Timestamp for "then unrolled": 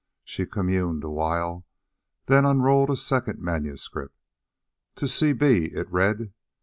2.25-2.89